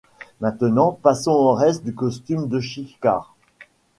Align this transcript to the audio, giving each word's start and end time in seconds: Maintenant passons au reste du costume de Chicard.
Maintenant 0.39 0.93
passons 0.99 1.29
au 1.29 1.53
reste 1.53 1.83
du 1.83 1.93
costume 1.93 2.47
de 2.47 2.59
Chicard. 2.59 3.35